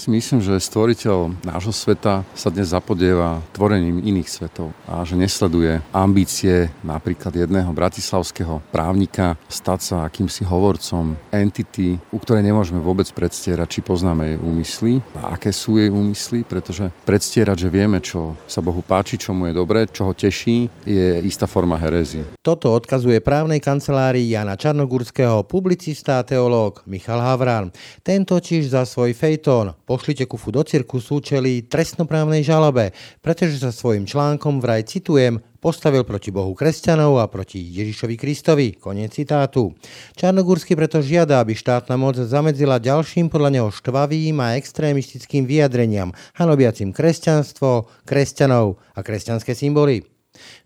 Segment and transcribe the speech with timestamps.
[0.00, 5.84] si myslím, že stvoriteľ nášho sveta sa dnes zapodieva tvorením iných svetov a že nesleduje
[5.92, 13.68] ambície napríklad jedného bratislavského právnika stať sa akýmsi hovorcom entity, u ktorej nemôžeme vôbec predstierať,
[13.68, 18.64] či poznáme jej úmysly a aké sú jej úmysly, pretože predstierať, že vieme, čo sa
[18.64, 22.24] Bohu páči, čo mu je dobre, čo ho teší, je istá forma herézie.
[22.40, 27.68] Toto odkazuje právnej kancelárii Jana Čarnogurského publicista a teológ Michal Havran.
[28.00, 34.06] Tento čiž za svoj fejtón Pošlite kufu do cirkusu čeli trestnoprávnej žalobe, pretože sa svojim
[34.06, 38.78] článkom vraj citujem postavil proti Bohu kresťanov a proti Ježišovi Kristovi.
[38.78, 39.74] Konec citátu.
[40.14, 46.94] Čarnogórsky preto žiada, aby štátna moc zamedzila ďalším podľa neho štvavým a extrémistickým vyjadreniam, hanobiacim
[46.94, 50.06] kresťanstvo, kresťanov a kresťanské symboly.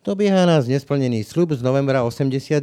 [0.04, 2.60] Dobieha nás nesplnený sľub z novembra 89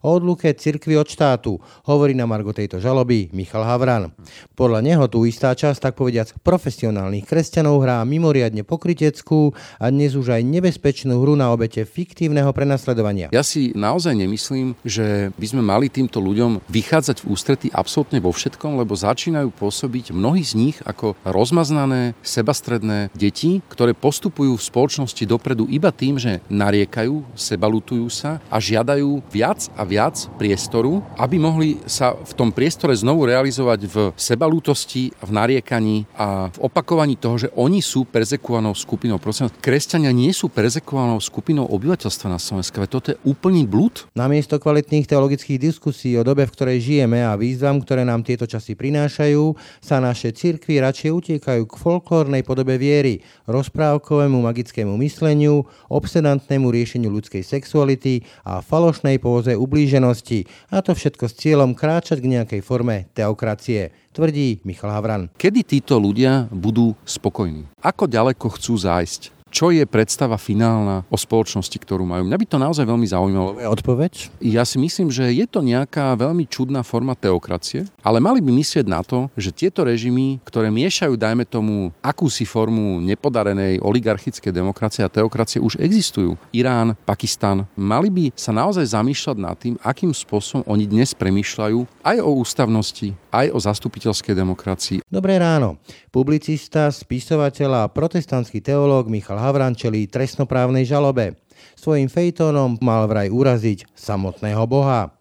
[0.00, 4.08] o odluke cirkvi od štátu, hovorí na Margo tejto žaloby Michal Havran.
[4.56, 10.32] Podľa neho tu istá časť, tak povediac, profesionálnych kresťanov hrá mimoriadne pokryteckú a dnes už
[10.32, 13.28] aj nebezpečnú hru na obete fiktívneho prenasledovania.
[13.28, 18.32] Ja si naozaj nemyslím, že by sme mali týmto ľuďom vychádzať v ústrety absolútne vo
[18.32, 25.28] všetkom, lebo začínajú pôsobiť mnohí z nich ako rozmaznané, sebastredné deti, ktoré postupujú v spoločnosti
[25.28, 31.36] dopredu iba tým, že na nariekajú, sebalutujú sa a žiadajú viac a viac priestoru, aby
[31.42, 37.42] mohli sa v tom priestore znovu realizovať v sebalutosti, v nariekaní a v opakovaní toho,
[37.42, 39.18] že oni sú perzekovanou skupinou.
[39.18, 42.78] Prosím, kresťania nie sú perzekovanou skupinou obyvateľstva na Slovensku.
[42.86, 44.06] Toto je úplný blúd.
[44.14, 48.78] Namiesto kvalitných teologických diskusí o dobe, v ktorej žijeme a výzvam, ktoré nám tieto časy
[48.78, 56.68] prinášajú, sa naše cirkvy radšej utiekajú k folklórnej podobe viery, rozprávkovému magickému mysleniu, obsedantnému následnému
[56.76, 60.44] riešeniu ľudskej sexuality a falošnej póze ublíženosti.
[60.68, 65.32] A to všetko s cieľom kráčať k nejakej forme teokracie tvrdí Michal Havran.
[65.40, 67.72] Kedy títo ľudia budú spokojní?
[67.80, 69.39] Ako ďaleko chcú zájsť?
[69.50, 72.22] Čo je predstava finálna o spoločnosti, ktorú majú.
[72.24, 73.58] Mňa by to naozaj veľmi zaujímalo.
[73.58, 74.30] Odpoveď?
[74.38, 78.86] Ja si myslím, že je to nejaká veľmi čudná forma teokracie, ale mali by myslieť
[78.86, 85.10] na to, že tieto režimy, ktoré miešajú, dajme tomu, akúsi formu nepodarenej oligarchickej demokracie a
[85.10, 86.38] teokracie, už existujú.
[86.54, 92.16] Irán, Pakistan, mali by sa naozaj zamýšľať nad tým, akým spôsobom oni dnes premýšľajú aj
[92.22, 94.98] o ústavnosti, aj o zastupiteľskej demokracii.
[95.10, 95.82] Dobré ráno.
[96.14, 101.40] Publicista, spisovateľ a protestantský teológ Michal Havran čelí trestnoprávnej žalobe.
[101.74, 105.16] Svojim fejtónom mal vraj uraziť samotného Boha.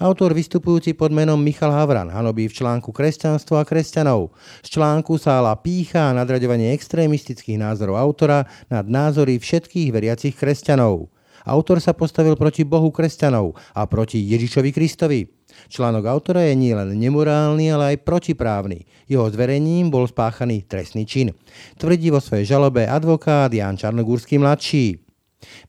[0.00, 4.32] Autor vystupujúci pod menom Michal Havran hanobí v článku Kresťanstvo a kresťanov.
[4.64, 11.12] Z článku sa ala pícha nadraďovanie extrémistických názorov autora nad názory všetkých veriacich kresťanov.
[11.46, 15.20] Autor sa postavil proti Bohu kresťanov a proti Ježišovi Kristovi.
[15.70, 18.84] Článok autora je nielen nemorálny, ale aj protiprávny.
[19.06, 21.32] Jeho zverejním bol spáchaný trestný čin.
[21.78, 25.00] Tvrdí vo svojej žalobe advokát Jan Čarnogórsky mladší.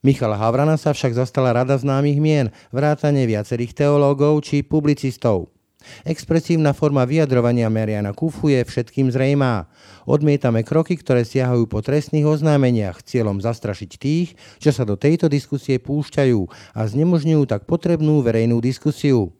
[0.01, 5.56] Michal Havrana sa však zastala rada známych mien, vrátane viacerých teológov či publicistov.
[6.03, 9.67] Expresívna forma vyjadrovania Mariana Kufu je všetkým zrejmá.
[10.07, 15.77] Odmietame kroky, ktoré siahajú po trestných oznámeniach cieľom zastrašiť tých, čo sa do tejto diskusie
[15.77, 16.41] púšťajú
[16.75, 19.35] a znemožňujú tak potrebnú verejnú diskusiu.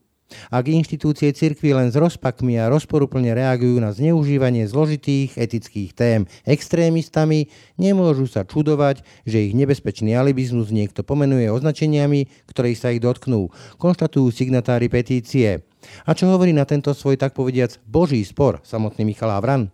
[0.52, 7.48] Ak inštitúcie cirkvi len s rozpakmi a rozporuplne reagujú na zneužívanie zložitých etických tém extrémistami,
[7.80, 13.48] nemôžu sa čudovať, že ich nebezpečný alibizmus niekto pomenuje označeniami, ktoré sa ich dotknú,
[13.80, 15.64] konštatujú signatári petície.
[16.06, 19.70] A čo hovorí na tento svoj tak povediac boží spor samotný Michal Avran?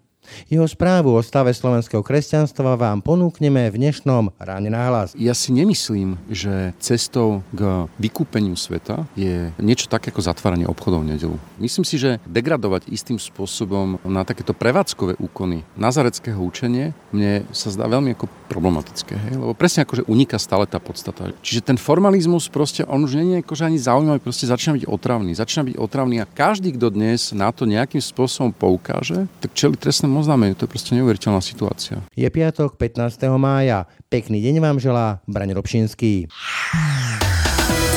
[0.47, 5.13] Jeho správu o stave slovenského kresťanstva vám ponúkneme v dnešnom ráne na hlas.
[5.19, 11.15] Ja si nemyslím, že cestou k vykúpeniu sveta je niečo také ako zatváranie obchodov v
[11.15, 11.37] nedelu.
[11.59, 17.85] Myslím si, že degradovať istým spôsobom na takéto prevádzkové úkony nazareckého učenie mne sa zdá
[17.85, 19.13] veľmi ako problematické.
[19.13, 19.33] Hej?
[19.37, 21.29] Lebo presne ako, že uniká stále tá podstata.
[21.45, 25.31] Čiže ten formalizmus proste, on už nie je akože ani zaujímavý, proste začína byť otravný.
[25.37, 30.12] Začína byť otravný a každý, kto dnes na to nejakým spôsobom poukáže, tak čeli trestnému
[30.13, 30.53] trestnom oznámení.
[30.53, 31.97] To je proste neuveriteľná situácia.
[32.13, 33.17] Je piatok 15.
[33.41, 33.89] mája.
[34.13, 36.29] Pekný deň vám želá Braň Robšinský.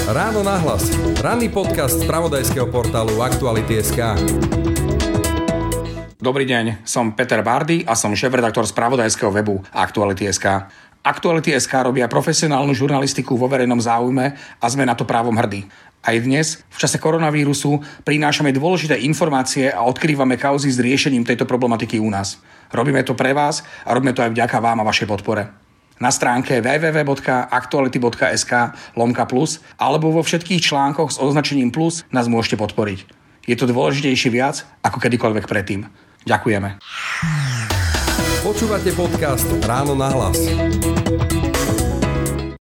[0.09, 0.89] Ráno nahlas.
[1.21, 4.01] Ranný podcast z pravodajského portálu Aktuality.sk.
[6.17, 10.73] Dobrý deň, som Peter Bardy a som šéf-redaktor spravodajského webu Aktuality.sk.
[11.07, 15.63] Aktuality.sk robia profesionálnu žurnalistiku vo verejnom záujme a sme na to právom hrdí.
[16.03, 22.03] Aj dnes, v čase koronavírusu, prinášame dôležité informácie a odkrývame kauzy s riešením tejto problematiky
[22.03, 22.43] u nás.
[22.75, 25.47] Robíme to pre vás a robíme to aj vďaka vám a vašej podpore.
[26.03, 28.53] Na stránke www.aktuality.sk
[28.99, 33.07] lomka plus alebo vo všetkých článkoch s označením plus nás môžete podporiť.
[33.47, 35.87] Je to dôležitejšie viac ako kedykoľvek predtým.
[36.27, 36.83] Ďakujeme.
[38.47, 40.39] Počúvate podcast Ráno na hlas.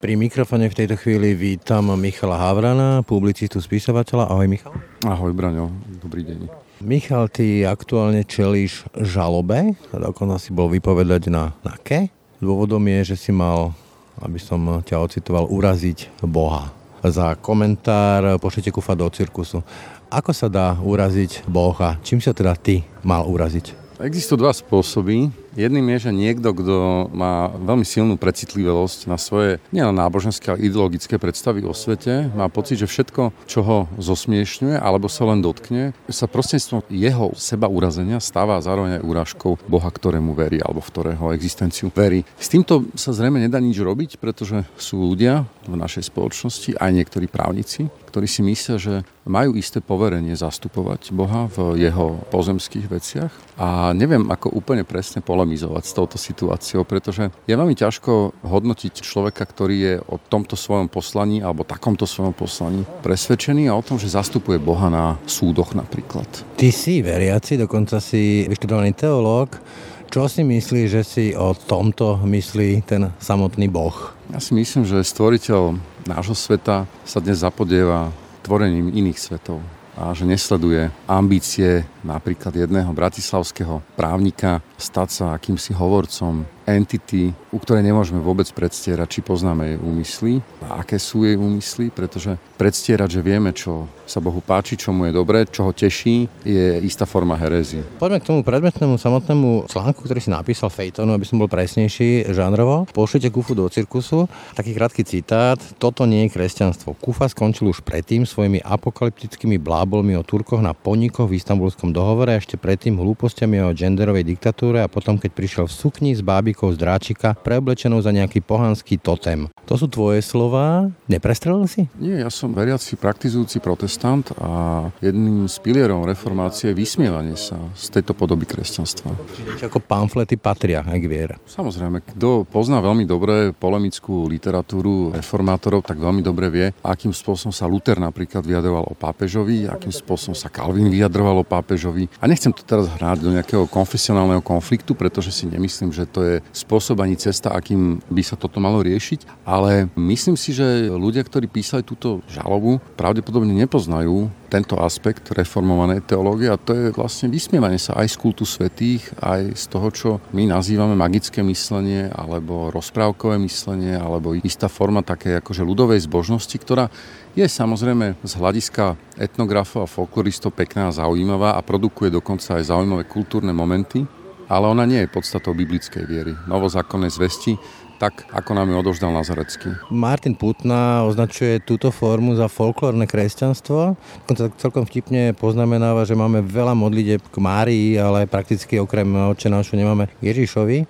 [0.02, 4.34] Pri mikrofone v tejto chvíli vítam Michala Havrana, publicistu, spisovateľa.
[4.34, 4.74] Ahoj Michal.
[5.06, 5.70] Ahoj Braňo,
[6.02, 6.50] dobrý deň.
[6.82, 12.10] Michal, ty aktuálne čelíš žalobe, dokonca si bol vypovedať na NAKE.
[12.42, 13.78] Dôvodom je, že si mal,
[14.26, 16.74] aby som ťa ocitoval, uraziť Boha.
[17.06, 19.62] Za komentár pošlite kufa do cirkusu.
[20.10, 22.02] Ako sa dá uraziť Boha?
[22.02, 23.86] Čím sa teda ty mal uraziť?
[24.02, 25.45] Existujú dva spôsoby.
[25.56, 31.16] Jedným je, že niekto, kto má veľmi silnú precitlivosť na svoje nielen náboženské, ale ideologické
[31.16, 36.28] predstavy o svete, má pocit, že všetko, čo ho zosmiešňuje alebo sa len dotkne, sa
[36.28, 41.88] prostredstvom jeho seba urazenia stáva zároveň aj úražkou Boha, ktorému verí alebo v ktorého existenciu
[41.88, 42.28] verí.
[42.36, 47.32] S týmto sa zrejme nedá nič robiť, pretože sú ľudia v našej spoločnosti, aj niektorí
[47.32, 53.92] právnici, ktorí si myslia, že majú isté poverenie zastupovať Boha v jeho pozemských veciach a
[53.98, 59.76] neviem, ako úplne presne polemizovať s touto situáciou, pretože je veľmi ťažko hodnotiť človeka, ktorý
[59.78, 64.58] je o tomto svojom poslaní alebo takomto svojom poslaní presvedčený a o tom, že zastupuje
[64.58, 66.26] Boha na súdoch napríklad.
[66.58, 69.62] Ty si veriaci, dokonca si vyštudovaný teológ.
[70.10, 74.18] Čo si myslíš, že si o tomto myslí ten samotný Boh?
[74.34, 75.78] Ja si myslím, že stvoriteľ
[76.10, 78.10] nášho sveta sa dnes zapodieva
[78.42, 79.62] tvorením iných svetov
[79.96, 87.86] a že nesleduje ambície napríklad jedného bratislavského právnika stať sa akýmsi hovorcom entity, u ktorej
[87.86, 90.34] nemôžeme vôbec predstierať, či poznáme jej úmysly
[90.66, 95.10] a aké sú jej úmysly, pretože predstierať, že vieme, čo sa Bohu páči, čo mu
[95.10, 97.82] je dobré, čo ho teší, je istá forma herézie.
[97.98, 102.86] Poďme k tomu predmetnému samotnému článku, ktorý si napísal Fejtonu, aby som bol presnejší žánrovo.
[102.94, 104.30] Pošlite Kufu do cirkusu.
[104.54, 105.58] Taký krátky citát.
[105.82, 106.98] Toto nie je kresťanstvo.
[107.02, 112.62] Kufa skončil už predtým svojimi apokalyptickými blábolmi o Turkoch na ponikoch v istambulskom dohovore ešte
[112.62, 116.22] predtým hlúpostiami o genderovej diktatúre a potom, keď prišiel v sukni s
[116.56, 119.52] bábikou z dráčika, preoblečenou za nejaký pohanský totem.
[119.68, 120.88] To sú tvoje slova.
[121.12, 121.92] Neprestrelil si?
[122.00, 128.00] Nie, ja som veriaci praktizujúci protestant a jedným z pilierov reformácie je vysmievanie sa z
[128.00, 129.12] tejto podoby kresťanstva.
[129.36, 131.36] Čiže ako pamflety patria aj k viere.
[131.44, 137.68] Samozrejme, kto pozná veľmi dobre polemickú literatúru reformátorov, tak veľmi dobre vie, akým spôsobom sa
[137.68, 142.08] Luther napríklad vyjadroval o pápežovi, akým spôsobom sa Calvin vyjadroval o pápežovi.
[142.24, 146.36] A nechcem to teraz hrať do nejakého konfesionálneho konfliktu, pretože si nemyslím, že to je
[146.52, 151.50] spôsob ani cesta, akým by sa toto malo riešiť, ale myslím si, že ľudia, ktorí
[151.50, 157.98] písali túto žalobu, pravdepodobne nepoznajú tento aspekt reformovanej teológie a to je vlastne vysmievanie sa
[158.00, 164.00] aj z kultu svetých, aj z toho, čo my nazývame magické myslenie alebo rozprávkové myslenie
[164.00, 166.88] alebo istá forma také akože ľudovej zbožnosti, ktorá
[167.36, 173.04] je samozrejme z hľadiska etnografov a folkloristov pekná a zaujímavá a produkuje dokonca aj zaujímavé
[173.12, 174.08] kultúrne momenty,
[174.50, 177.58] ale ona nie je podstatou biblickej viery, novozákonnej zvesti,
[177.96, 179.72] tak ako nám ju odovzdal Nazarecký.
[179.88, 183.96] Martin Putna označuje túto formu za folklórne kresťanstvo.
[184.28, 190.12] Dokonca celkom vtipne poznamenáva, že máme veľa modlitev k Márii, ale prakticky okrem očenášu nemáme
[190.20, 190.84] Ježišovi.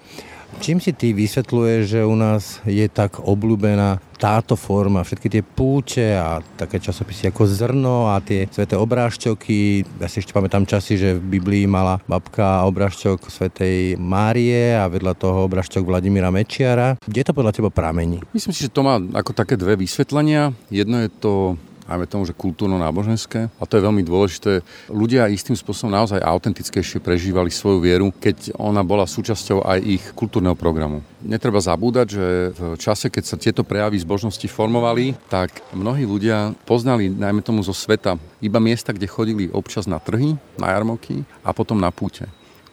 [0.63, 6.15] Čím si ty vysvetľuješ, že u nás je tak obľúbená táto forma, všetky tie púče
[6.15, 9.83] a také časopisy ako Zrno a tie sveté obrážťoky.
[9.99, 15.13] Ja si ešte pamätám časy, že v Biblii mala babka obrážťok svetej Márie a vedľa
[15.19, 16.95] toho obrážťok Vladimíra Mečiara.
[17.03, 18.23] Kde to podľa teba pramení?
[18.31, 20.55] Myslím si, že to má ako také dve vysvetlenia.
[20.71, 21.33] Jedno je to
[21.85, 23.47] ajme tomu, že kultúrno-náboženské.
[23.61, 24.65] A to je veľmi dôležité.
[24.89, 30.57] Ľudia istým spôsobom naozaj autentickejšie prežívali svoju vieru, keď ona bola súčasťou aj ich kultúrneho
[30.57, 31.05] programu.
[31.21, 37.09] Netreba zabúdať, že v čase, keď sa tieto prejavy zbožnosti formovali, tak mnohí ľudia poznali,
[37.09, 41.77] najmä tomu zo sveta, iba miesta, kde chodili občas na trhy, na jarmoky a potom
[41.77, 42.25] na púte.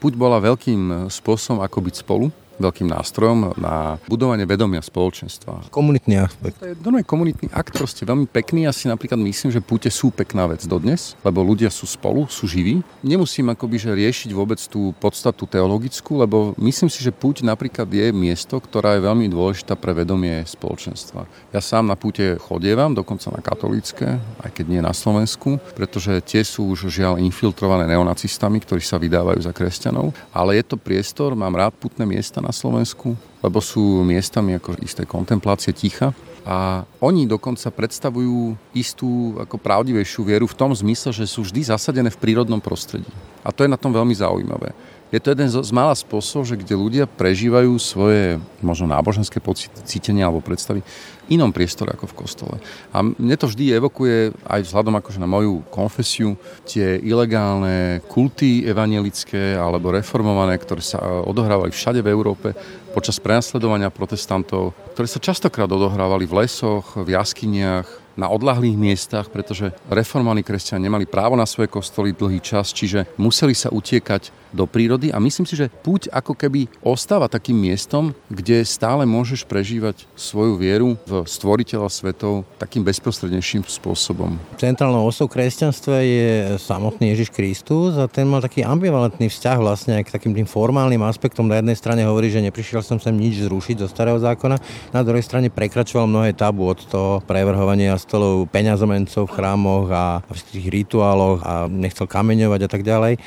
[0.02, 5.72] Puť bola veľkým spôsobom, ako byť spolu, veľkým nástrojom na budovanie vedomia spoločenstva.
[5.72, 6.58] Komunitný aspekt.
[6.60, 8.66] To je normálne komunitný akt, proste veľmi pekný.
[8.66, 12.44] Ja si napríklad myslím, že púte sú pekná vec dodnes, lebo ľudia sú spolu, sú
[12.44, 12.84] živí.
[13.00, 18.12] Nemusím akoby že riešiť vôbec tú podstatu teologickú, lebo myslím si, že púť napríklad je
[18.12, 21.24] miesto, ktorá je veľmi dôležitá pre vedomie spoločenstva.
[21.50, 26.42] Ja sám na púte chodievam, dokonca na katolícke, aj keď nie na Slovensku, pretože tie
[26.42, 31.54] sú už žiaľ infiltrované neonacistami, ktorí sa vydávajú za kresťanov, ale je to priestor, mám
[31.54, 36.10] rád putné miesta na Slovensku, lebo sú miestami ako isté kontemplácie ticha.
[36.42, 42.10] A oni dokonca predstavujú istú ako pravdivejšiu vieru v tom zmysle, že sú vždy zasadené
[42.10, 43.06] v prírodnom prostredí.
[43.46, 44.74] A to je na tom veľmi zaujímavé.
[45.12, 49.76] Je to jeden z, z mála spôsobov, že kde ľudia prežívajú svoje možno náboženské pocity,
[49.84, 52.56] cítenia alebo predstavy v inom priestore ako v kostole.
[52.96, 59.52] A mne to vždy evokuje aj vzhľadom akože na moju konfesiu tie ilegálne kulty evangelické
[59.52, 62.56] alebo reformované, ktoré sa odohrávali všade v Európe
[62.96, 69.72] počas prenasledovania protestantov, ktoré sa častokrát odohrávali v lesoch, v jaskyniach, na odlahlých miestach, pretože
[69.88, 75.08] reformovaní kresťania nemali právo na svoje kostoly dlhý čas, čiže museli sa utiekať do prírody
[75.08, 80.60] a myslím si, že púť ako keby ostáva takým miestom, kde stále môžeš prežívať svoju
[80.60, 84.36] vieru v stvoriteľa svetov takým bezprostrednejším spôsobom.
[84.60, 90.12] Centrálnou osou kresťanstva je samotný Ježiš Kristus a ten mal taký ambivalentný vzťah vlastne k
[90.12, 91.48] takým tým formálnym aspektom.
[91.48, 94.60] Na jednej strane hovorí, že neprišiel som sem nič zrušiť zo starého zákona,
[94.92, 100.40] na druhej strane prekračoval mnohé tabu od toho prevrhovania stolov peňazomencov v chrámoch a v
[100.50, 103.22] tých rituáloch a nechcel kameňovať a tak ďalej.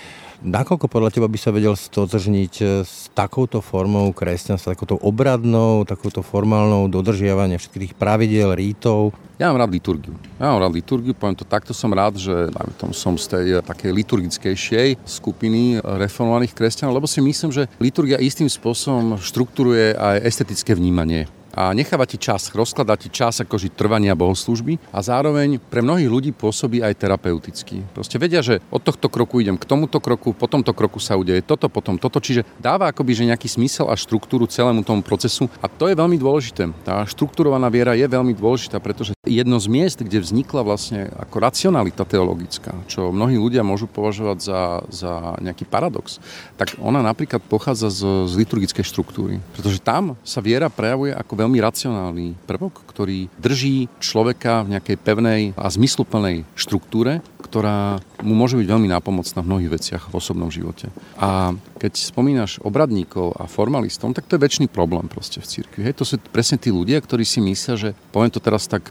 [0.45, 6.21] Nakoľko podľa teba by sa vedel stotožniť e, s takouto formou kresťanstva, takouto obradnou, takouto
[6.21, 9.15] formálnou dodržiavania všetkých tých pravidiel, rítov?
[9.41, 10.13] Ja mám rád liturgiu.
[10.37, 13.61] Ja mám rád liturgiu, poviem to takto, som rád, že tom som z tej e,
[13.65, 20.75] takej liturgickejšej skupiny reformovaných kresťanov, lebo si myslím, že liturgia istým spôsobom štruktúruje aj estetické
[20.75, 21.25] vnímanie
[21.55, 26.31] a necháva ti čas, rozkladá ti čas akože trvania bohoslužby a zároveň pre mnohých ľudí
[26.35, 27.79] pôsobí aj terapeuticky.
[27.95, 31.39] Proste vedia, že od tohto kroku idem k tomuto kroku, po tomto kroku sa udeje
[31.39, 35.71] toto, potom toto, čiže dáva akoby že nejaký smysel a štruktúru celému tomu procesu a
[35.71, 36.67] to je veľmi dôležité.
[36.83, 42.03] Tá štruktúrovaná viera je veľmi dôležitá, pretože jedno z miest, kde vznikla vlastne ako racionalita
[42.03, 46.19] teologická, čo mnohí ľudia môžu považovať za, za nejaký paradox,
[46.59, 49.39] tak ona napríklad pochádza z, z liturgickej štruktúry.
[49.55, 55.41] Pretože tam sa viera prejavuje ako veľmi racionálny prvok, ktorý drží človeka v nejakej pevnej
[55.53, 60.89] a zmysluplnej štruktúre, ktorá mu môže byť veľmi nápomocná v mnohých veciach v osobnom živote.
[61.21, 65.85] A keď spomínaš obradníkov a formalistom, tak to je väčší problém proste v cirkvi.
[65.85, 68.89] Hej, to sú presne tí ľudia, ktorí si myslia, že poviem to teraz tak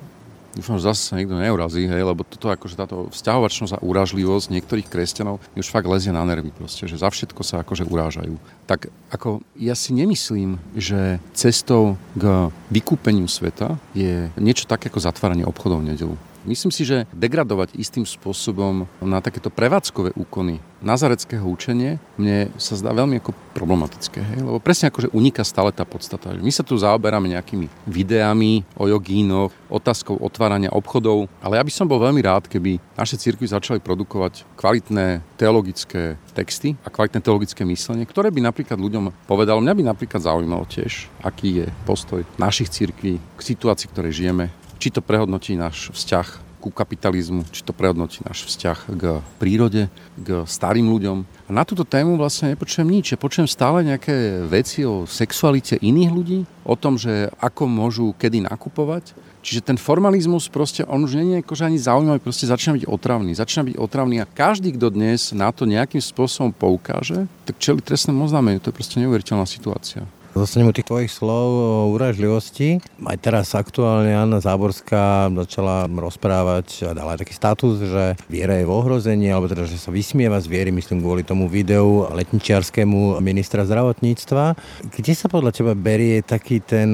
[0.54, 4.86] Dúfam, že zase sa nikto neurazí, hej, lebo toto akože táto vzťahovačnosť a úražlivosť niektorých
[4.86, 8.38] kresťanov už fakt lezie na nervy proste, že za všetko sa akože urážajú.
[8.70, 15.42] Tak ako ja si nemyslím, že cestou k vykúpeniu sveta je niečo také ako zatváranie
[15.42, 16.14] obchodov v nedelu.
[16.44, 22.92] Myslím si, že degradovať istým spôsobom na takéto prevádzkové úkony nazareckého učenie mne sa zdá
[22.92, 24.20] veľmi ako problematické.
[24.20, 24.38] Hej?
[24.44, 26.36] Lebo presne ako, že uniká stále tá podstata.
[26.36, 31.88] My sa tu zaoberáme nejakými videami o jogínoch, otázkou otvárania obchodov, ale ja by som
[31.88, 38.04] bol veľmi rád, keby naše cirkvy začali produkovať kvalitné teologické texty a kvalitné teologické myslenie,
[38.04, 43.16] ktoré by napríklad ľuďom povedalo, mňa by napríklad zaujímalo tiež, aký je postoj našich cirkví
[43.16, 48.48] k situácii, ktorej žijeme, či to prehodnotí náš vzťah ku kapitalizmu, či to prehodnotí náš
[48.48, 49.02] vzťah k
[49.36, 51.28] prírode, k starým ľuďom.
[51.44, 53.12] A na túto tému vlastne nepočujem nič.
[53.12, 58.48] Ja počujem stále nejaké veci o sexualite iných ľudí, o tom, že ako môžu kedy
[58.48, 59.12] nakupovať.
[59.44, 63.36] Čiže ten formalizmus proste, on už je akože ani zaujímavý, proste začína byť otravný.
[63.36, 68.24] Začína byť otravný a každý, kto dnes na to nejakým spôsobom poukáže, tak čeli trestnému
[68.24, 68.64] oznámeniu.
[68.64, 70.08] To je proste neuveriteľná situácia.
[70.34, 72.82] Zostanem u tých tvojich slov o uražlivosti.
[73.06, 78.74] Aj teraz aktuálne Anna Záborská začala rozprávať a dala taký status, že viera je v
[78.74, 84.58] ohrození, alebo teda, že sa vysmieva z viery, myslím kvôli tomu videu letničiarskému ministra zdravotníctva.
[84.90, 86.90] Kde sa podľa teba berie taký ten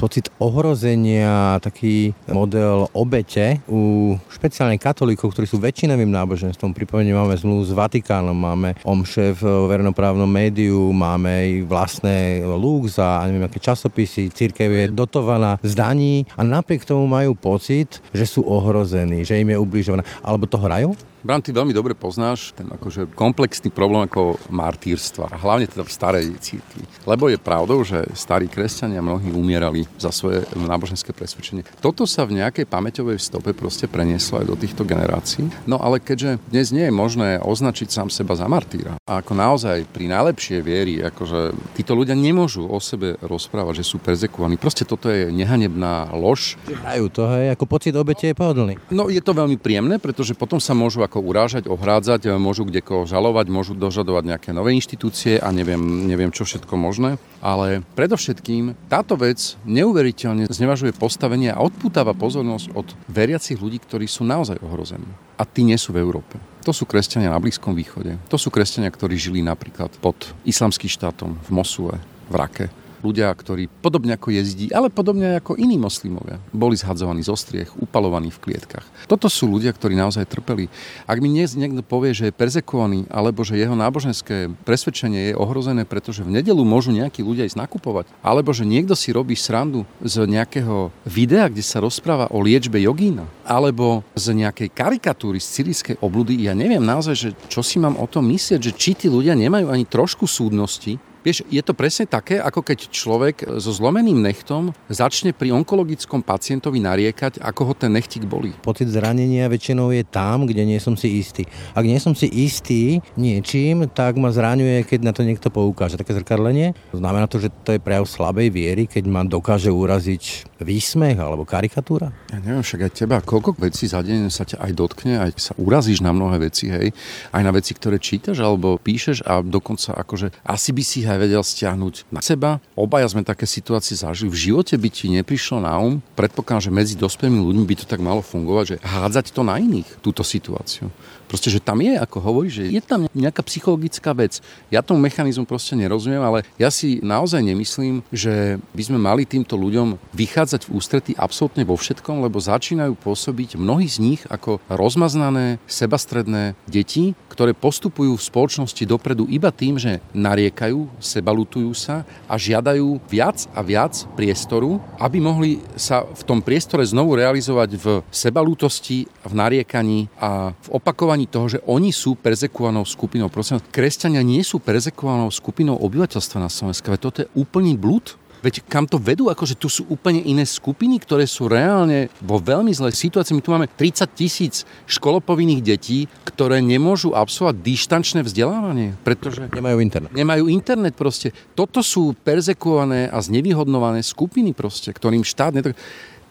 [0.00, 6.72] pocit ohrozenia, taký model obete u špeciálne katolíkov, ktorí sú väčšinovým náboženstvom.
[6.72, 12.16] Pripomeniem, máme zmluvu s Vatikánom, máme omše v verejnoprávnom médiu, máme aj vlastné
[12.48, 17.34] lú Lux a neviem aké časopisy, církev je dotovaná z daní a napriek tomu majú
[17.34, 20.06] pocit, že sú ohrození, že im je ubližované.
[20.22, 20.94] Alebo to hrajú?
[21.18, 25.90] Bram, ty veľmi dobre poznáš ten akože komplexný problém ako martýrstva, a hlavne teda v
[25.90, 26.86] starej církvi.
[27.10, 31.66] Lebo je pravdou, že starí kresťania mnohí umierali za svoje náboženské presvedčenie.
[31.82, 35.50] Toto sa v nejakej pamäťovej stope proste prenieslo aj do týchto generácií.
[35.66, 39.90] No ale keďže dnes nie je možné označiť sám seba za martýra, a ako naozaj
[39.90, 44.54] pri najlepšej viery, akože títo ľudia nemôžu o sebe rozprávať, že sú perzekovaní.
[44.54, 46.54] Proste toto je nehanebná lož.
[46.70, 48.78] Hrajú to, hej, ako pocit obete je pohodlný.
[48.94, 53.04] No je to veľmi príjemné, pretože potom sa môžu ako urážať, ohrádzať, môžu kde koho
[53.04, 57.20] žalovať, môžu dožadovať nejaké nové inštitúcie a neviem, neviem čo všetko možné.
[57.38, 64.26] Ale predovšetkým táto vec neuveriteľne znevažuje postavenie a odputáva pozornosť od veriacich ľudí, ktorí sú
[64.26, 65.06] naozaj ohrození.
[65.38, 66.40] A tí nie sú v Európe.
[66.66, 68.18] To sú kresťania na Blízkom východe.
[68.28, 71.96] To sú kresťania, ktorí žili napríklad pod islamským štátom v Mosule,
[72.28, 72.66] v Rake
[73.02, 78.30] ľudia, ktorí podobne ako jezdí, ale podobne ako iní moslimovia, boli zhadzovaní zo striech, upalovaní
[78.34, 78.86] v klietkach.
[79.06, 80.70] Toto sú ľudia, ktorí naozaj trpeli.
[81.06, 85.86] Ak mi dnes niekto povie, že je perzekovaný, alebo že jeho náboženské presvedčenie je ohrozené,
[85.88, 90.26] pretože v nedelu môžu nejakí ľudia ísť nakupovať, alebo že niekto si robí srandu z
[90.26, 96.36] nejakého videa, kde sa rozpráva o liečbe jogína, alebo z nejakej karikatúry z syrijskej obludy,
[96.44, 99.70] ja neviem naozaj, že čo si mám o tom myslieť, že či tí ľudia nemajú
[99.72, 105.34] ani trošku súdnosti, Vieš, je to presne také, ako keď človek so zlomeným nechtom začne
[105.34, 108.54] pri onkologickom pacientovi nariekať, ako ho ten nechtik bolí.
[108.62, 111.44] Pocit zranenia väčšinou je tam, kde nie som si istý.
[111.74, 115.98] Ak nie som si istý niečím, tak ma zraňuje, keď na to niekto poukáže.
[115.98, 116.78] Také zrkadlenie.
[116.94, 122.10] Znamená to, že to je prejav slabej viery, keď ma dokáže uraziť výsmech alebo karikatúra?
[122.30, 125.52] Ja neviem, však aj teba, koľko vecí za deň sa ťa aj dotkne, aj sa
[125.58, 126.90] urazíš na mnohé veci, hej,
[127.30, 131.42] aj na veci, ktoré čítaš alebo píšeš a dokonca akože asi by si aj vedel
[131.42, 132.58] stiahnuť na seba.
[132.74, 134.30] Obaja sme také situácie zažili.
[134.30, 138.02] V živote by ti neprišlo na um, predpokladám, že medzi dospelými ľuďmi by to tak
[138.02, 140.90] malo fungovať, že hádzať to na iných, túto situáciu.
[141.28, 144.40] Proste, že tam je, ako hovorí, že je tam nejaká psychologická vec.
[144.72, 149.60] Ja tomu mechanizmu proste nerozumiem, ale ja si naozaj nemyslím, že by sme mali týmto
[149.60, 155.60] ľuďom vychádzať v ústretí absolútne vo všetkom, lebo začínajú pôsobiť mnohí z nich ako rozmaznané,
[155.68, 163.04] sebastredné deti, ktoré postupujú v spoločnosti dopredu iba tým, že nariekajú, sebalutujú sa a žiadajú
[163.04, 169.32] viac a viac priestoru, aby mohli sa v tom priestore znovu realizovať v sebalútosti, v
[169.34, 173.26] nariekaní a v opakovaní vnímaní toho, že oni sú perzekovanou skupinou.
[173.26, 176.94] Prosím, kresťania nie sú perzekovanou skupinou obyvateľstva na Slovensku.
[176.94, 178.14] Toto je úplný blúd.
[178.38, 182.70] Veď kam to vedú, akože tu sú úplne iné skupiny, ktoré sú reálne vo veľmi
[182.70, 183.34] zlej situácii.
[183.34, 189.50] My tu máme 30 tisíc školopovinných detí, ktoré nemôžu absolvovať dištančné vzdelávanie, pretože...
[189.50, 190.14] Nemajú internet.
[190.14, 191.34] Nemajú internet proste.
[191.58, 195.58] Toto sú perzekované a znevýhodnované skupiny proste, ktorým štát...
[195.58, 195.74] Netak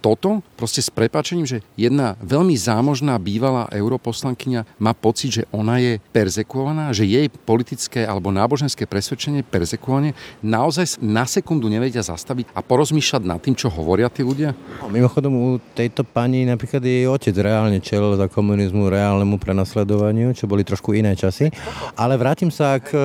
[0.07, 5.99] toto proste s prepačením, že jedna veľmi zámožná bývalá europoslankyňa má pocit, že ona je
[6.15, 13.21] perzekovaná, že jej politické alebo náboženské presvedčenie perzekované naozaj na sekundu nevedia zastaviť a porozmýšľať
[13.27, 14.55] nad tým, čo hovoria tí ľudia?
[14.79, 20.47] No, mimochodom u tejto pani napríklad jej otec reálne čel za komunizmu reálnemu prenasledovaniu, čo
[20.47, 21.51] boli trošku iné časy.
[21.99, 23.01] Ale vrátim sa k e,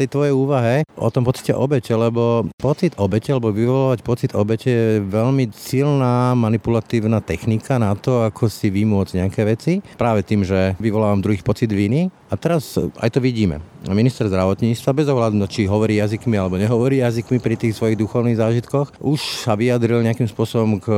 [0.00, 5.02] tej tvojej úvahe o tom pocite obete, lebo pocit obete, alebo vyvolávať pocit obete je
[5.02, 9.72] veľmi silná manipulatívna technika na to, ako si vymôcť nejaké veci.
[9.98, 12.08] Práve tým, že vyvolávam druhých pocit viny.
[12.28, 17.38] A teraz aj to vidíme minister zdravotníctva, bez ohľadu, či hovorí jazykmi alebo nehovorí jazykmi
[17.38, 20.88] pri tých svojich duchovných zážitkoch, už sa vyjadril nejakým spôsobom k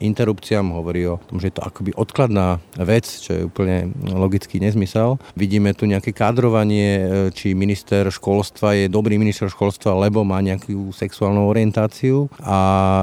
[0.00, 5.20] interrupciám, hovorí o tom, že je to akoby odkladná vec, čo je úplne logický nezmysel.
[5.36, 7.06] Vidíme tu nejaké kádrovanie,
[7.36, 12.26] či minister školstva je dobrý minister školstva, lebo má nejakú sexuálnu orientáciu.
[12.40, 12.58] A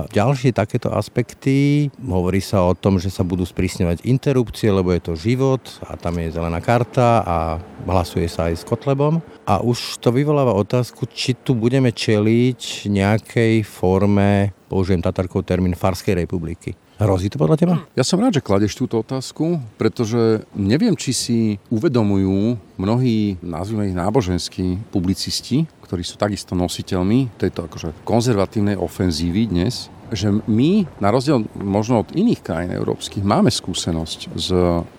[0.10, 5.14] ďalšie takéto aspekty, hovorí sa o tom, že sa budú sprísňovať interrupcie, lebo je to
[5.20, 7.38] život a tam je zelená karta a
[7.86, 13.66] hlasuje sa aj s Kotlebom a už to vyvoláva otázku, či tu budeme čeliť nejakej
[13.66, 16.78] forme, použijem Tatarkov termín, Farskej republiky.
[17.02, 17.76] Hrozí to podľa teba?
[17.98, 21.40] Ja som rád, že kladeš túto otázku, pretože neviem, či si
[21.74, 29.90] uvedomujú mnohí, nazvime ich náboženskí publicisti, ktorí sú takisto nositeľmi tejto akože konzervatívnej ofenzívy dnes,
[30.14, 34.48] že my, na rozdiel možno od iných krajín európskych, máme skúsenosť s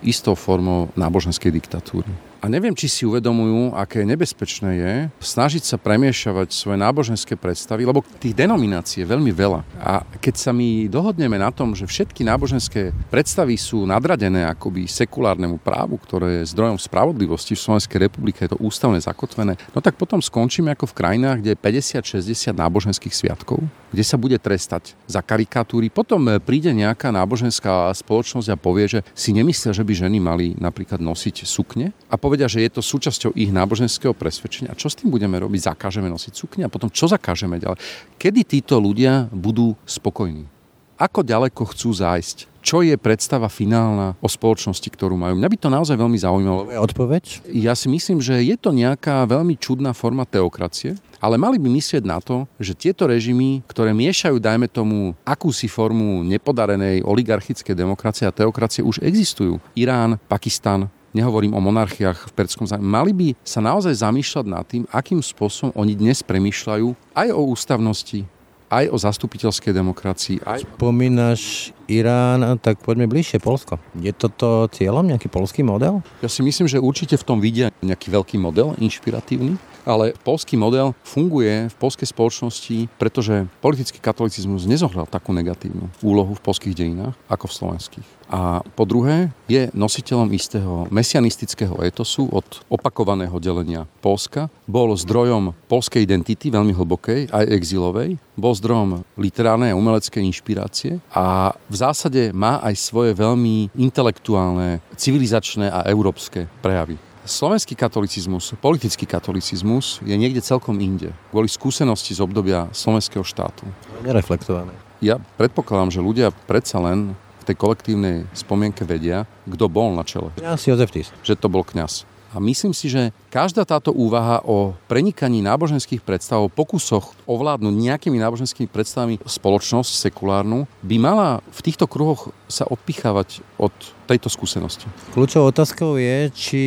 [0.02, 2.31] istou formou náboženskej diktatúry.
[2.42, 8.02] A neviem, či si uvedomujú, aké nebezpečné je snažiť sa premiešavať svoje náboženské predstavy, lebo
[8.18, 9.62] tých denominácií je veľmi veľa.
[9.78, 15.62] A keď sa my dohodneme na tom, že všetky náboženské predstavy sú nadradené akoby sekulárnemu
[15.62, 20.18] právu, ktoré je zdrojom spravodlivosti v Slovenskej republike, je to ústavne zakotvené, no tak potom
[20.18, 23.62] skončíme ako v krajinách, kde je 50-60 náboženských sviatkov,
[23.94, 25.94] kde sa bude trestať za karikatúry.
[25.94, 30.98] Potom príde nejaká náboženská spoločnosť a povie, že si nemyslia, že by ženy mali napríklad
[30.98, 34.72] nosiť sukne a povie, povedia, že je to súčasťou ich náboženského presvedčenia.
[34.72, 35.68] A čo s tým budeme robiť?
[35.68, 37.76] Zakážeme nosiť sukne a potom čo zakážeme ďalej?
[38.16, 40.48] Kedy títo ľudia budú spokojní?
[40.96, 42.48] Ako ďaleko chcú zájsť?
[42.64, 45.36] Čo je predstava finálna o spoločnosti, ktorú majú?
[45.36, 46.72] Mňa by to naozaj veľmi zaujímalo.
[46.72, 47.52] Odpoveď?
[47.52, 52.06] Ja si myslím, že je to nejaká veľmi čudná forma teokracie, ale mali by myslieť
[52.06, 58.32] na to, že tieto režimy, ktoré miešajú, dajme tomu, akúsi formu nepodarenej oligarchickej demokracie a
[58.32, 59.58] teokracie, už existujú.
[59.74, 64.84] Irán, Pakistan, nehovorím o monarchiách v perskom zájme, mali by sa naozaj zamýšľať nad tým,
[64.90, 68.24] akým spôsobom oni dnes premýšľajú aj o ústavnosti,
[68.72, 70.36] aj o zastupiteľskej demokracii.
[70.48, 70.64] Aj...
[70.64, 73.82] Spomínaš Irán, tak poďme bližšie, Polsko.
[73.98, 76.02] Je toto cieľom, nejaký polský model?
[76.22, 80.94] Ja si myslím, že určite v tom vidia nejaký veľký model, inšpiratívny ale polský model
[81.02, 87.50] funguje v polskej spoločnosti, pretože politický katolicizmus nezohľal takú negatívnu úlohu v polských dejinách ako
[87.50, 88.08] v slovenských.
[88.32, 94.48] A po druhé, je nositeľom istého mesianistického etosu od opakovaného delenia Polska.
[94.64, 98.16] Bol zdrojom polskej identity, veľmi hlbokej, aj exilovej.
[98.32, 105.72] Bol zdrojom literárnej a umeleckej inšpirácie a v zásade má aj svoje veľmi intelektuálne, civilizačné
[105.72, 107.00] a európske prejavy.
[107.24, 111.16] Slovenský katolicizmus, politický katolicizmus je niekde celkom inde.
[111.32, 113.64] Kvôli skúsenosti z obdobia slovenského štátu.
[114.04, 114.74] Nereflektované.
[115.00, 120.28] Ja predpokladám, že ľudia predsa len v tej kolektívnej spomienke vedia, kto bol na čele.
[120.36, 121.08] Kňaz Jozef Tis.
[121.24, 122.04] Že to bol kňaz.
[122.32, 128.16] A myslím si, že každá táto úvaha o prenikaní náboženských predstav, o pokusoch ovládnuť nejakými
[128.16, 133.72] náboženskými predstavami spoločnosť sekulárnu, by mala v týchto kruhoch sa odpichávať od
[134.08, 134.88] tejto skúsenosti.
[135.12, 136.62] Kľúčovou otázkou je, či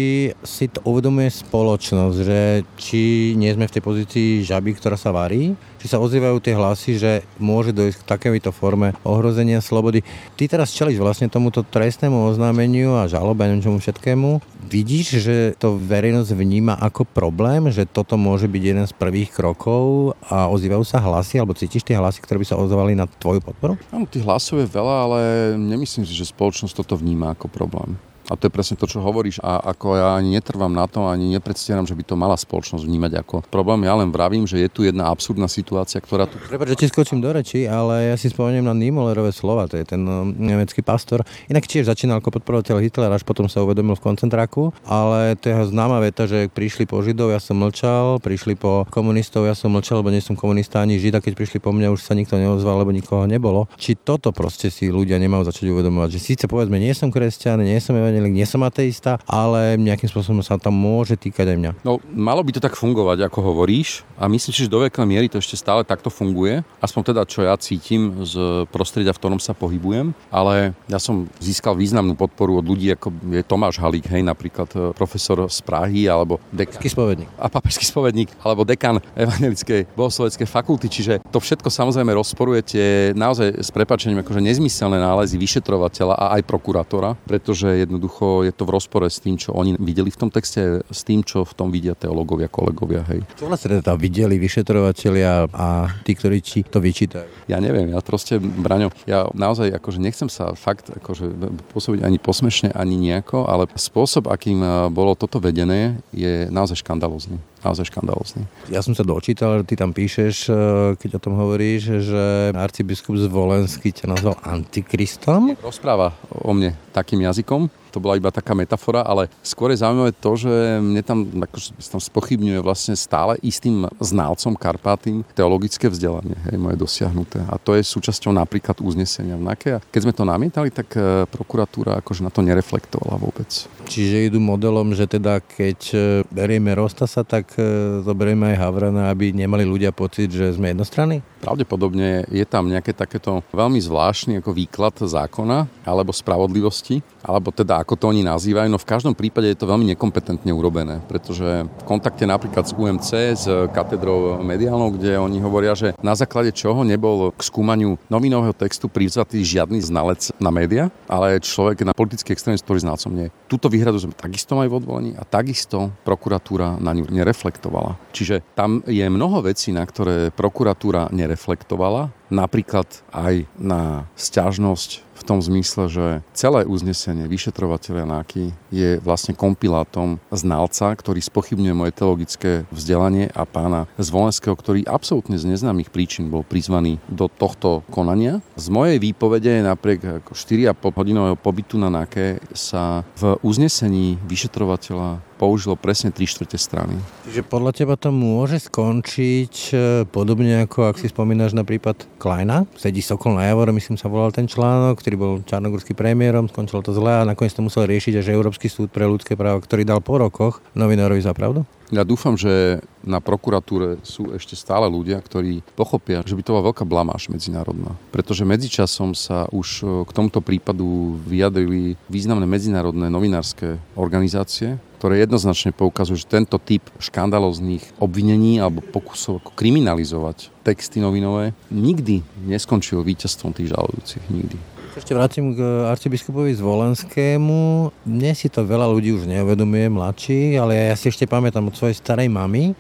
[0.45, 2.41] si to uvedomuje spoločnosť, že
[2.77, 6.97] či nie sme v tej pozícii žaby, ktorá sa varí, či sa ozývajú tie hlasy,
[6.97, 10.01] že môže dojsť k takéto forme ohrozenia slobody.
[10.33, 14.41] Ty teraz čeliš vlastne tomuto trestnému oznámeniu a žalobe a čomu všetkému.
[14.65, 20.17] Vidíš, že to verejnosť vníma ako problém, že toto môže byť jeden z prvých krokov
[20.25, 23.77] a ozývajú sa hlasy, alebo cítiš tie hlasy, ktoré by sa ozvali na tvoju podporu?
[23.93, 25.19] Áno, tých hlasov je veľa, ale
[25.53, 28.01] nemyslím si, že spoločnosť toto vníma ako problém.
[28.29, 29.37] A to je presne to, čo hovoríš.
[29.45, 33.21] A ako ja ani netrvám na to, ani nepredstieram, že by to mala spoločnosť vnímať
[33.21, 33.85] ako problém.
[33.85, 36.41] Ja len vravím, že je tu jedna absurdná situácia, ktorá tu...
[36.41, 39.85] Prepač, že ti skočím do reči, ale ja si spomeniem na Niemöllerové slova, to je
[39.85, 41.21] ten no, nemecký pastor.
[41.49, 45.55] Inak tiež začínal ako podporovateľ Hitlera, až potom sa uvedomil v koncentráku, ale to je
[45.69, 50.01] známa veta, že prišli po Židov, ja som mlčal, prišli po komunistov, ja som mlčal,
[50.01, 52.89] lebo nie som komunista ani Žida, keď prišli po mňa, už sa nikto neozval, lebo
[52.89, 53.69] nikoho nebolo.
[53.77, 57.77] Či toto proste si ľudia nemajú začať uvedomovať, že síce povedzme, nie som kresťan, nie
[57.81, 61.71] som evangelik, nie som ateista, ale nejakým spôsobom sa tam môže týkať aj mňa.
[61.83, 65.27] No, malo by to tak fungovať, ako hovoríš a myslím si, že do veľkej miery
[65.27, 66.61] to ešte stále takto funguje.
[66.79, 71.73] Aspoň teda, čo ja cítim z prostredia, v ktorom sa pohybujem, ale ja som získal
[71.73, 76.37] významnú podporu od ľudí, ako je Tomáš Halík, hej, napríklad e, profesor z Prahy, alebo
[76.53, 76.77] dekan.
[76.77, 77.29] spovedník.
[77.41, 80.87] A papežský spovedník, alebo dekan Evangelickej bohosloveckej fakulty.
[80.87, 86.41] Čiže to všetko samozrejme rozporuje tie naozaj s prepačením akože nezmyselné nálezy vyšetrovateľa a aj
[86.45, 88.04] prokurátora, pretože jednoducho
[88.45, 91.43] je to v rozpore s tým, čo oni videli v tom texte, s tým, čo
[91.43, 93.03] v tom vidia teológovia, kolegovia.
[93.09, 93.25] Hej.
[93.37, 97.49] Čo vlastne teda videli vyšetrovateľia a tí, ktorí ti to vyčítajú?
[97.49, 101.29] Ja neviem, ja proste, Braňo, ja naozaj akože nechcem sa fakt akože
[101.73, 107.41] pôsobiť ani posmešne, ani nejako, ale spôsob, akým eh, bolo toto vedené, je naozaj škandalozný
[107.65, 108.45] naozaj škandalozný.
[108.69, 110.55] Ja som sa dočítal, ty tam píšeš, eh,
[111.01, 112.23] keď o tom hovoríš, že
[112.53, 115.57] arcibiskup Zvolenský ťa nazval antikristom.
[115.59, 120.35] Rozpráva o mne takým jazykom, to bola iba taká metafora, ale skôr je zaujímavé to,
[120.35, 120.51] že
[120.83, 127.39] mne tam, akože, tam spochybňuje vlastne stále istým znalcom Karpatým teologické vzdelanie, hej, moje dosiahnuté.
[127.47, 129.69] A to je súčasťou napríklad uznesenia v NAKE.
[129.79, 133.47] A keď sme to namietali, tak e, prokuratúra akože na to nereflektovala vôbec.
[133.87, 135.97] Čiže idú modelom, že teda keď e,
[136.27, 137.54] berieme Rostasa, tak e,
[138.03, 141.23] zoberieme aj Havrana, aby nemali ľudia pocit, že sme jednostranní?
[141.39, 147.97] Pravdepodobne je tam nejaké takéto veľmi zvláštny ako výklad zákona alebo spravodlivosti, alebo teda ako
[147.97, 152.23] to oni nazývajú, no v každom prípade je to veľmi nekompetentne urobené, pretože v kontakte
[152.29, 157.41] napríklad s UMC, s katedrou mediálnou, kde oni hovoria, že na základe čoho nebol k
[157.41, 163.11] skúmaniu novinového textu privzatý žiadny znalec na média, ale človek na politický extrémizm, ktorý znalcom
[163.11, 163.27] nie.
[163.49, 167.97] Túto výhradu sme takisto mali v odvolení a takisto prokuratúra na ňu nereflektovala.
[168.13, 175.39] Čiže tam je mnoho vecí, na ktoré prokuratúra nereflektovala, napríklad aj na stiažnosť v tom
[175.39, 183.31] zmysle, že celé uznesenie vyšetrovateľa NAKY je vlastne kompilátom znalca, ktorý spochybňuje moje teologické vzdelanie
[183.31, 188.43] a pána Zvolenského, ktorý absolútne z neznámych príčin bol prizvaný do tohto konania.
[188.59, 196.11] Z mojej výpovede napriek 4,5 hodinového pobytu na NAKE sa v uznesení vyšetrovateľa použilo presne
[196.11, 196.95] 3 štvrte strany.
[197.27, 199.75] Čiže podľa teba to môže skončiť e,
[200.07, 202.63] podobne ako ak si spomínaš na prípad Kleina.
[202.79, 206.95] Sedí Sokol na Javore, myslím sa volal ten článok, ktorý bol čarnogurský premiérom, skončilo to
[206.95, 210.15] zle a nakoniec to musel riešiť až Európsky súd pre ľudské práva, ktorý dal po
[210.17, 211.67] rokoch novinárovi za pravdu?
[211.95, 216.67] Ja dúfam, že na prokuratúre sú ešte stále ľudia, ktorí pochopia, že by to bola
[216.75, 217.95] veľká blamáž medzinárodná.
[218.11, 226.19] Pretože medzičasom sa už k tomuto prípadu vyjadrili významné medzinárodné novinárske organizácie, ktoré jednoznačne poukazujú,
[226.19, 234.23] že tento typ škandalozných obvinení alebo pokusov kriminalizovať texty novinové nikdy neskončil víťazstvom tých žalujúcich.
[234.27, 234.74] Nikdy.
[234.95, 235.59] Ešte vrátim k
[235.91, 237.91] arcibiskupovi Zvolenskému.
[238.07, 241.99] Mne si to veľa ľudí už neuvedomuje, mladší, ale ja si ešte pamätám od svojej
[241.99, 242.71] starej mamy,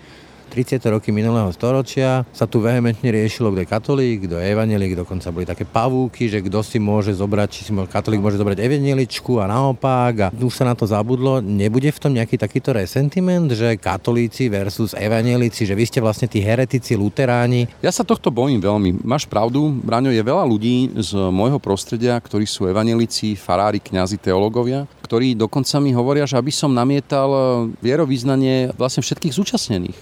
[0.49, 0.81] 30.
[0.91, 5.45] roky minulého storočia sa tu vehementne riešilo, kto je katolík, kto je evanelik, dokonca boli
[5.45, 10.13] také pavúky, že kto si môže zobrať, či si katolík môže zobrať evaneličku a naopak
[10.19, 11.41] a už sa na to zabudlo.
[11.41, 16.39] Nebude v tom nejaký takýto resentiment, že katolíci versus evanelici, že vy ste vlastne tí
[16.39, 17.67] heretici, luteráni?
[17.81, 19.03] Ja sa tohto bojím veľmi.
[19.03, 24.87] Máš pravdu, Braňo, je veľa ľudí z môjho prostredia, ktorí sú evanelici, farári, kňazi, teológovia,
[25.05, 29.97] ktorí dokonca mi hovoria, že aby som namietal vierovýznanie vlastne všetkých zúčastnených.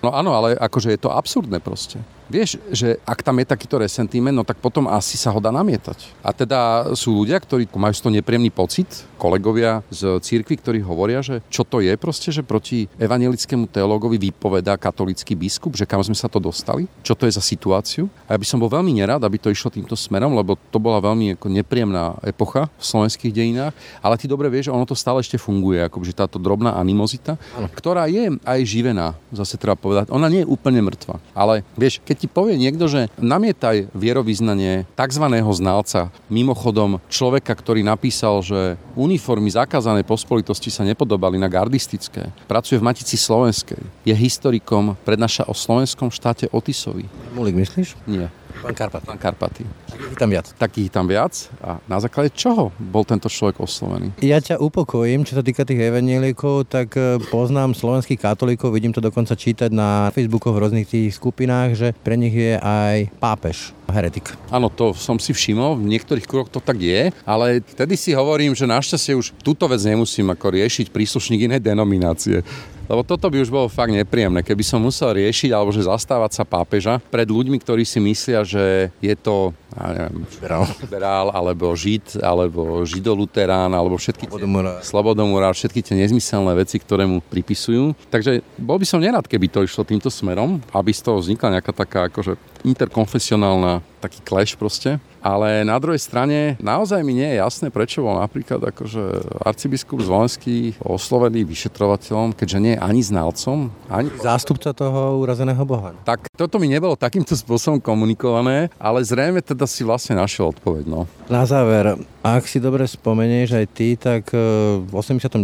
[0.00, 1.98] No áno, ale akože je to absurdné proste.
[2.28, 6.12] Vieš, že ak tam je takýto resentiment, no tak potom asi sa ho dá namietať.
[6.20, 11.24] A teda sú ľudia, ktorí majú z toho nepríjemný pocit, kolegovia z církvy, ktorí hovoria,
[11.24, 16.12] že čo to je proste, že proti evangelickému teológovi vypovedá katolický biskup, že kam sme
[16.12, 18.12] sa to dostali, čo to je za situáciu.
[18.28, 21.00] A ja by som bol veľmi nerad, aby to išlo týmto smerom, lebo to bola
[21.00, 23.72] veľmi ako nepríjemná epocha v slovenských dejinách,
[24.04, 27.40] ale ty dobre vieš, že ono to stále ešte funguje, ako že táto drobná animozita,
[27.72, 30.12] ktorá je aj živená, zase treba povedať.
[30.12, 35.24] Ona nie je úplne mŕtva, ale vieš, keď ti povie niekto, že namietaj vierovýznanie tzv.
[35.54, 42.86] znalca, mimochodom človeka, ktorý napísal, že uniformy zakázané pospolitosti sa nepodobali na gardistické, pracuje v
[42.90, 47.06] Matici Slovenskej, je historikom, prednáša o slovenskom štáte Otisovi.
[47.32, 47.94] Mulik, myslíš?
[48.10, 48.28] Nie.
[48.58, 49.02] Pán Karpat.
[49.06, 49.62] Pán Karpaty.
[49.86, 50.46] Takých tam viac.
[50.58, 51.34] Takých tam viac.
[51.62, 54.18] A na základe čoho bol tento človek oslovený?
[54.18, 58.98] Ja ťa upokojím, čo sa týka tých evanielikov, tak e, poznám slovenských katolíkov, vidím to
[58.98, 64.34] dokonca čítať na Facebooku v rôznych tých skupinách, že pre nich je aj pápež heretik.
[64.52, 68.52] Áno, to som si všimol, v niektorých kruhoch to tak je, ale vtedy si hovorím,
[68.52, 72.44] že našťastie už túto vec nemusím ako riešiť príslušník inej denominácie.
[72.88, 76.44] Lebo toto by už bolo fakt nepríjemné, keby som musel riešiť alebo že zastávať sa
[76.48, 80.64] pápeža pred ľuďmi, ktorí si myslia, že je to ja neviem, liberál.
[80.80, 84.80] liberál alebo žid, alebo židoluterán, alebo všetky slobodomurár.
[84.80, 87.92] slobodomurár, všetky tie nezmyselné veci, ktoré mu pripisujú.
[88.08, 91.72] Takže bol by som nerad, keby to išlo týmto smerom, aby z toho vznikla nejaká
[91.76, 95.02] taká akože interkonfesionálna taký clash proste.
[95.18, 99.02] Ale na druhej strane naozaj mi nie je jasné, prečo bol napríklad akože
[99.42, 104.08] arcibiskup Zvolenský oslovený vyšetrovateľom, keďže nie je ani znalcom, ani...
[104.22, 105.90] Zástupca toho urazeného boha.
[106.06, 110.86] Tak toto mi nebolo takýmto spôsobom komunikované, ale zrejme teda si vlastne našiel odpoveď.
[110.86, 111.10] No.
[111.26, 114.38] Na záver, ak si dobre spomenieš aj ty, tak e,
[114.84, 115.40] v 89.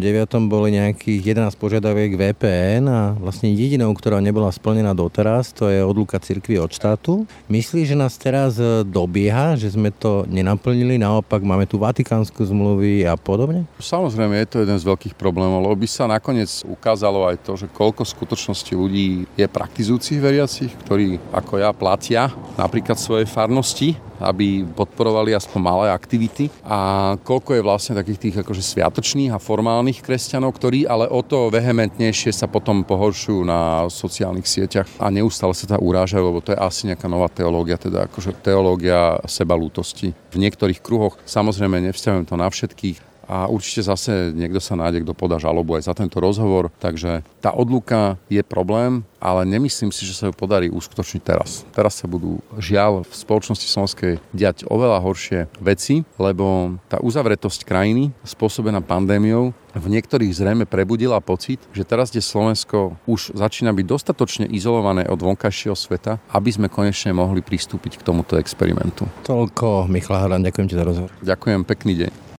[0.53, 6.21] boli nejakých 11 požiadaviek VPN a vlastne jedinou, ktorá nebola splnená doteraz, to je odluka
[6.21, 7.25] cirkvi od štátu.
[7.49, 13.09] Myslíš, že nás teraz e, dobieha, že sme to nenaplnili, naopak máme tu Vatikánsku zmluvy
[13.09, 13.65] a podobne?
[13.81, 17.67] Samozrejme, je to jeden z veľkých problémov, lebo by sa nakoniec ukázalo aj to, že
[17.73, 22.29] koľko skutočnosti ľudí je praktizujúcich veriacich, ktorí ako ja platia
[22.61, 28.63] napríklad svoje farnosti aby podporovali aspoň malé aktivity a koľko je vlastne takých tých akože
[28.63, 34.89] sviatočných a formálnych kresťanov, ktorí ale o to vehementnejšie sa potom pohoršujú na sociálnych sieťach
[35.03, 39.23] a neustále sa tá urážajú, lebo to je asi nejaká nová teológia, teda akože teológia
[39.31, 40.11] seba lútosti.
[40.31, 45.13] V niektorých kruhoch, samozrejme nevzťahujem to na všetkých, a určite zase niekto sa nájde, kto
[45.17, 46.71] podá žalobu aj za tento rozhovor.
[46.79, 51.65] Takže tá odluka je problém, ale nemyslím si, že sa ju podarí uskutočniť teraz.
[51.73, 58.13] Teraz sa budú žiaľ v spoločnosti slovenskej diať oveľa horšie veci, lebo tá uzavretosť krajiny
[58.25, 64.47] spôsobená pandémiou v niektorých zrejme prebudila pocit, že teraz, kde Slovensko už začína byť dostatočne
[64.47, 69.11] izolované od vonkajšieho sveta, aby sme konečne mohli pristúpiť k tomuto experimentu.
[69.27, 71.11] Toľko, Michal Hran, ďakujem ti za rozhovor.
[71.27, 72.34] Ďakujem, pekný deň.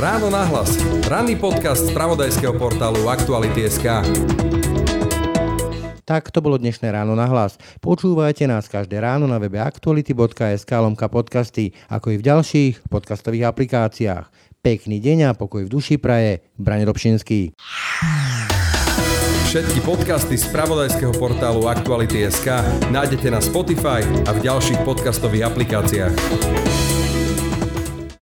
[0.00, 0.80] Ráno nahlas.
[1.12, 3.84] Ranný podcast z pravodajského portálu Aktuality.sk.
[6.08, 7.60] Tak to bolo dnešné ráno na hlas.
[7.84, 14.56] Počúvajte nás každé ráno na webe aktuality.sk lomka podcasty, ako i v ďalších podcastových aplikáciách.
[14.64, 16.48] Pekný deň a pokoj v duši praje.
[16.56, 17.52] Braň Robšinský.
[19.52, 22.48] Všetky podcasty z pravodajského portálu Aktuality.sk
[22.88, 26.14] nájdete na Spotify a v ďalších podcastových aplikáciách.